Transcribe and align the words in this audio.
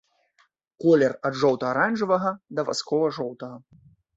Колер 0.83 1.13
ад 1.29 1.37
жоўта-аранжавага 1.43 2.33
да 2.59 2.69
васкова-жоўтага. 2.71 3.55